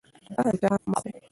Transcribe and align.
د 0.45 0.47
چا 0.61 0.67
حق 0.73 0.83
مه 0.89 0.97
خورئ. 1.01 1.19